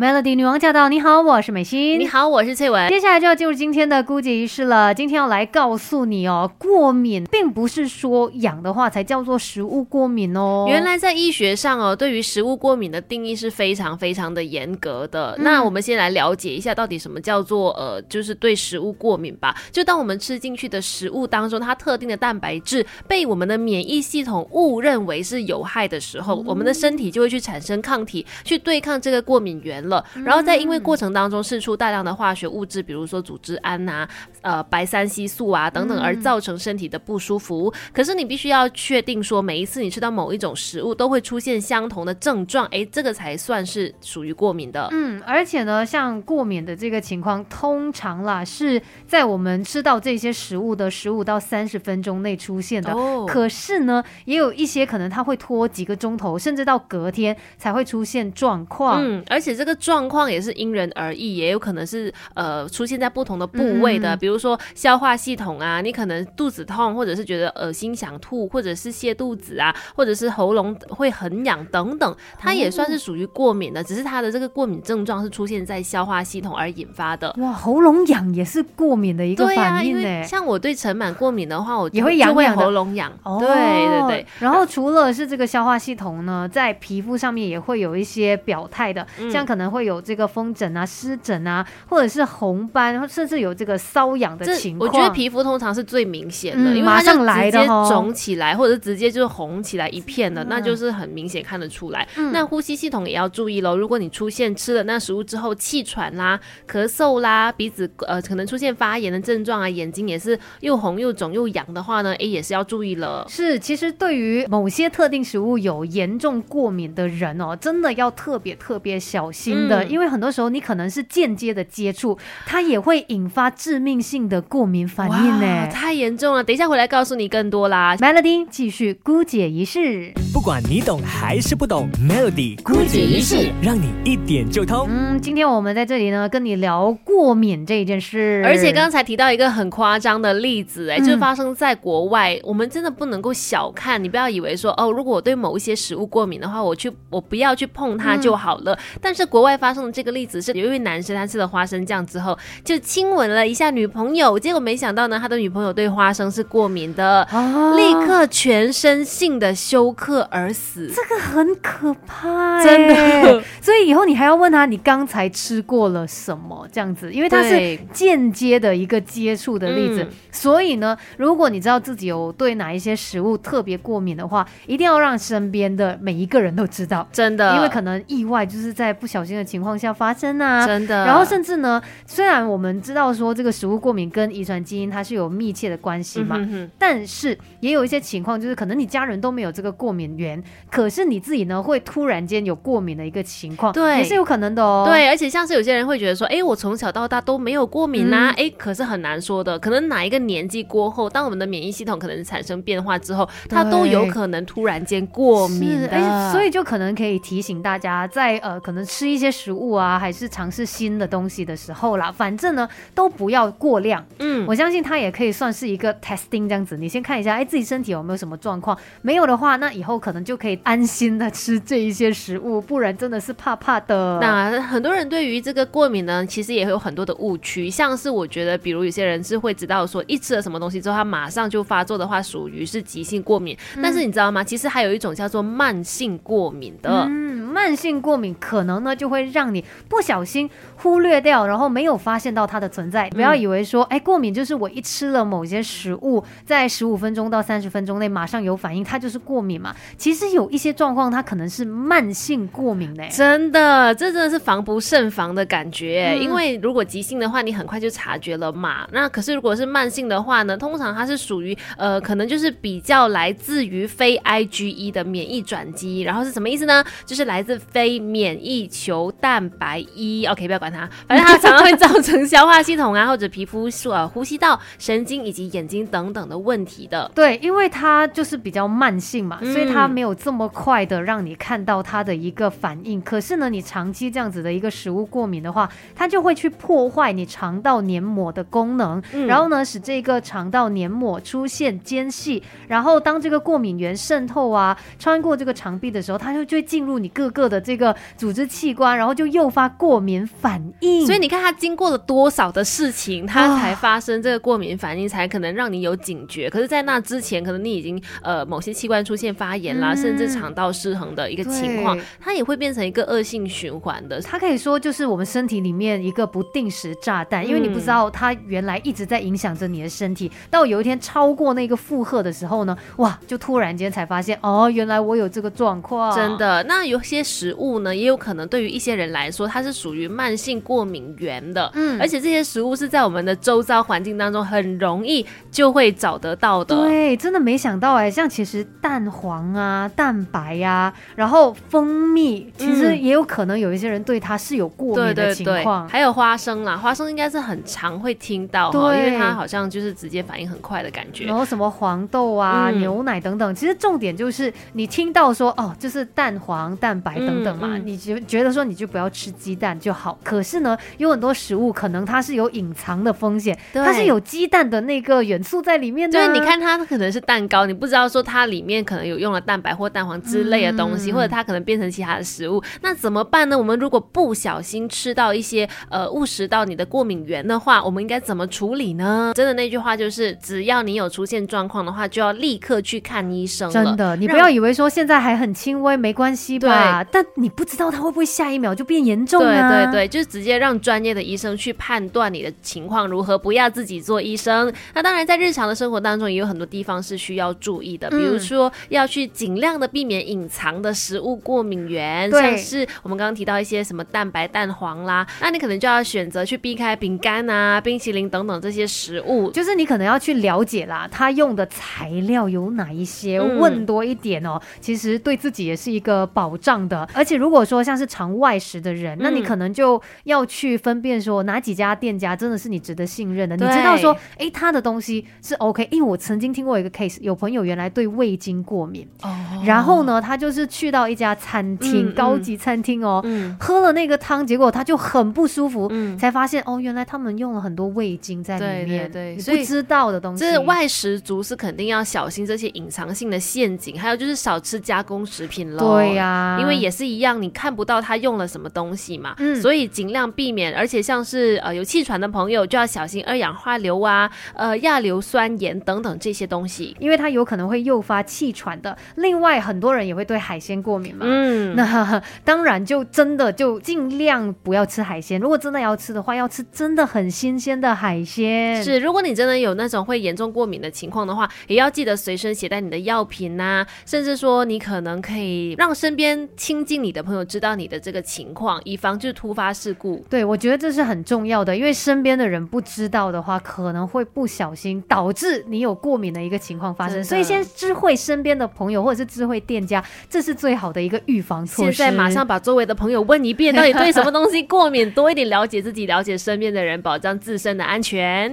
[0.00, 0.88] Melody 女王驾到！
[0.88, 1.98] 你好，我是美心。
[1.98, 2.88] 你好，我是翠文。
[2.88, 4.94] 接下来就要进入今天的估计仪式了。
[4.94, 10.66] 今天要来告诉你哦，过敏并不是说痒的话才叫做食物过敏哦。
[10.68, 15.36] 原来在医学上哦，对于食物过敏的定义是非常非常的严格的。
[15.40, 19.52] 那我们先来了解一下，到底什么叫做呃，就是对食物过敏吧。
[19.72, 29.87] 就当我们吃进去的食物当中，它特定的蛋白质被我们的免疫系统误认为是有害的时候，我们的身体就会去产生抗体，去对抗这个过敏源。
[29.88, 34.06] 了，然后在因为过程当中释出大量的化学物质，比如说组织胺呐、
[34.42, 37.72] 呃白三烯素啊等等，而造成身体的不舒服。
[37.92, 44.88] 可是你必须要确定说，每一次你吃到某一种食物都会出现相同的症状，哎，这个才算是属于过敏的。
[44.92, 52.92] 嗯，而且呢，像过敏的这个情况，通常啦是在我们吃到这些食物的十五到三十分钟内出现的。
[52.92, 59.02] 哦，可是呢，也有一些可能它会拖几个钟头，甚至到隔天才会出现状况。
[59.02, 59.77] 嗯，而且这个。
[59.78, 77.32] 状况也是因人而异，也有可能是呃出现在不同的部位的，比如说消化系统啊，你可能肚子痛，或者是觉得恶心想吐，或者是泻肚子啊，或者是喉咙会很痒等等，它也算是属于过敏的，只是它的这个过敏症状是出现在消化系统而引发的。
[77.38, 80.24] 哇，喉咙痒也是过敏的一个反应呢。
[80.24, 83.12] 像我对尘螨过敏的话，我也会痒痒喉咙痒。
[83.38, 84.26] 对对对。
[84.40, 89.67] 然后除了是这个消化系统呢，在皮肤上面也会有一些表态的，像可能。
[89.70, 94.88] 会有这个风疹啊、湿疹啊，或者是红斑，甚至有这个瘙痒的情况。
[94.88, 102.06] 我觉得皮肤通常是最明显的，因为马上来的肿起来，或者是直接就是红起来一片的，那就是很明显看得出来。
[102.32, 103.76] 那呼吸系统也要注意喽。
[103.76, 106.38] 如果你出现吃了那食物之后气喘啦、
[106.70, 113.24] 咳嗽啦、鼻子呃可能出现发炎的症状啊，眼睛也是又红又肿又痒的话呢，哎也是要注意了。
[113.28, 119.57] 是，其实对于某些特定食物有严重过敏的人哦，真的要特别特别小心。
[119.66, 126.44] 的，因为很多时候你可能是间接的接触，它也会引发致命性的过敏反应呢，太严重了。
[126.44, 127.96] 等一下回来告诉你更多啦。
[127.96, 134.86] Melody 继续姑姐仪式，不管你懂还是不懂，Melody 姑姐仪式让你一点就通。
[134.90, 148.78] 嗯，今天我们在这里呢，跟你聊过敏这一件事，而且刚才提到一个很夸张的例子，哎，就是发生在国外，我们真的不能够小看，你不要以为说哦，如果我对某一些食物过敏的话，我去我不要去碰它就好了。
[149.00, 149.48] 但是国外。
[149.48, 157.26] 外发生的这个例子是有一位男生，他吃了花生酱之后就亲吻了一下女朋友，结果没想到呢，他的女朋友对花生是过敏的，
[157.74, 160.92] 立刻全身性的休克而死。
[160.94, 163.42] 这个很可怕，真的。
[163.62, 166.68] 所以以后你还要问他，你刚才吃过了什么？
[166.70, 170.06] 这样子，因为他是间接的一个接触的例子。
[170.30, 179.27] 所以呢，如果你知道自己有对哪一些食物特别过敏的话，一定要让身边的每一个人都知道，真的，因为可能意外就是在不小心。
[179.36, 181.04] 的情况下发生啊，真的。
[181.04, 186.36] 然后甚至呢，虽然我们知道说这个食物过敏跟遗传基因它是有密切的关系嘛，
[186.78, 194.84] 但是也有一些情况，就是可能你家人都没有这个过敏源，可是你自己呢会突然间有过敏的一个情况，对，也是有可能的哦。
[194.86, 205.98] 对，而且像是有些人会觉得说，哎，我从小到大都没有过敏呐，哎，可是很难说的，可能哪一个年纪过后，当我们的免疫系统可能产生变化之后，它都有可能突然间过敏的。
[206.32, 209.28] 所以就可能可以提醒大家，在呃可能吃一些。
[209.38, 214.04] 食物啊，还是尝试新的东西的时候啦，反正呢都不要过量。
[214.18, 216.76] 嗯，我相信它也可以算是一个 testing 这样子。
[216.76, 218.76] 你先看一下，哎，自己身体有没有什么状况？
[219.02, 224.18] 没有的话，那以后可能就可以安心的吃这一些食物，不然真的是怕怕的。
[224.20, 233.56] 那很多人对于这个过敏呢，其实也会有很多的误区，像是我觉得，比如有些人是会知道说，一吃了什么东西之后，他马上就发作的话，属于是急性过敏。
[233.82, 234.42] 但是你知道吗？
[234.42, 237.04] 其实还有一种叫做慢性过敏的。
[237.08, 237.27] 嗯，
[237.58, 239.18] 慢性过敏可能呢就会。
[239.38, 243.10] 让你不小心忽略掉，然后没有发现到它的存在。
[243.10, 249.74] 不要以为说，哎，过敏就是我一吃了某些食物，在十五分钟到三十分钟内马上有反应，它就是过敏嘛。
[249.96, 253.08] 其实有一些状况，它可能是慢性过敏嘞。
[253.12, 256.16] 真的，这真的是防不胜防的感觉。
[256.20, 258.88] 因为如果急性的话，你很快就察觉了嘛。
[258.92, 266.00] 那可是如果是慢性的话呢，通常它是属于呃，可能就是比较来自于非 IgE 的免疫转机。
[266.00, 266.82] 然后是什么意思呢？
[267.04, 269.10] 就是来自非免疫球。
[269.20, 277.10] 蛋白一，OK，不要管它，反正它常常会造成消化系统啊，或者皮肤、呃、呼吸道、神经以及眼睛等等的问题的。
[277.14, 283.00] 对，因为它就是比较慢性嘛，所以它没有这么快的让你看到它的一个反应。
[283.00, 301.06] 可是呢，你长期这样子的一个食物过敏的话，它就会去破坏你肠道黏膜的功能，然后呢，使这个肠道黏膜出现间隙，然后当这个过敏源渗透啊，穿过这个肠壁的时候，它就就会进入你各各个的这个组织器官，然后就诱发过敏反应。
[301.06, 306.48] 所以你看，它经过了多少的事情，它才发生这个过敏反应，才可能让你有警觉。
[306.50, 314.20] 可是，在那之前，可能你已经呃某些器官出现发炎啦，甚至肠道失衡的一个情况，它也会变成一个恶性循环的。
[314.22, 326.14] 它可以说就是我们身体里面一个不定时炸弹，因为你不知道它原来一直在影响着你的身体，到有一天超过那个负荷的时候呢，哇，就突然间才发现哦，原来我有这个状况。
[326.14, 331.70] 真的，那有些食物呢，也有可能对于一些人来说，它是属于慢性过敏源的。
[331.74, 336.76] 嗯，而且这些食物是在我们的周遭环境当中很容易就会找得到的。
[336.76, 345.88] 对，真的没想到哎，像其实蛋黄啊、蛋白呀，然后蜂蜜，其实也有可能有一些人对它是有过敏的情况。
[345.88, 351.24] 还有花生啦，花生应该是很常会听到哈，因为它好像就是直接反应很快的感觉。
[351.24, 360.18] 然后什么黄豆啊、牛奶等等，其实重点就是你听到说哦，就是蛋黄、蛋白等等嘛，你觉觉得说你就不要吃鸡蛋就好。
[360.22, 366.18] 可是呢，有很多食物可能它是有隐藏的风险，它是有鸡蛋的那个元素在里面的。
[366.18, 373.58] 对，你看它可能是蛋糕，你不知道说它里面可能有用了蛋白或蛋黄之类的东西，或者它可能变成其他的食物，那怎么办呢？
[373.58, 379.32] 我们如果不小心吃到一些呃误食到你的过敏源的话，我们应该怎么处理呢？
[379.34, 383.70] 真的那句话就是，只要你有出现状况的话，就要立刻去看医生。
[383.70, 386.97] 真的，你不要以为说现在还很轻微，没关系吧？
[387.04, 389.68] 但你不知道它会不会下一秒就变严重啊？
[389.68, 394.72] 对对对，就是直接让专业的医生去判断你的情况如何，不要自己做医生。
[394.94, 417.08] 那当然，在日常的生活当中，也有很多地方是需要注意的，比如说要去尽量的避免隐藏的食物过敏源，像是我们刚刚提到一些什么蛋白、蛋黄啦，那你可能就要选择去避开饼干啊、冰淇淋等等这些食物，就是你可能要去了解啦，它用的材料有哪一些，问多一点哦，其实对自己也是一个保障的。
[417.12, 425.86] 而且如果说像是常外食的人，那你可能就要去分辨说哪几家店家真的是你值得信任的，你知道说，哎，他的东西是 OK。
[425.90, 429.28] 因为我曾经听过一个 case，有朋友原来对味精过敏，哦，
[429.64, 433.24] 然后呢，他就是去到一家餐厅，高级餐厅哦，
[433.60, 440.44] 喝了那个汤，结果他就很不舒服，才发现哦，原来他们用了很多味精在里面，对，不知道的东西。
[440.44, 445.96] 这外食族是肯定要小心这些隐藏性的陷阱，还有就是少吃加工食品喽。
[445.96, 450.74] 对呀，因为也是一样，你看不到他用了什么东西嘛，嗯所以尽量避免。
[450.74, 458.96] 而且像是呃有气喘的朋友就要小心二氧化硫啊，呃亚硫酸盐等等这些东西，因为它有可能会诱发气喘的。
[459.16, 465.40] 另外，很多人也会对海鲜过敏嘛，嗯，那当然就真的就尽量不要吃海鲜。
[465.40, 468.82] 如果真的要吃的话，要吃真的很新鲜的海鲜。
[468.82, 480.22] 是，如果你真的有那种会严重过敏的情况的话，也要记得随身携带你的药品呐，甚至说你可能可以让身边亲近你的朋友知道你的这个情况，以防就是突发事故。
[480.28, 487.24] 对，我觉得这是很重要的，因为身边的人不知道的话，可能会不小心导致你有过敏的一个情况发生。
[487.24, 491.92] 所以先知会身边的朋友或者是知会店家，这是最好的一个预防措施。
[491.92, 498.46] 现在马上把周围的朋友问一遍，到底对什么东西过敏，多一点了解自己，了解身边的人，保障自身的安全。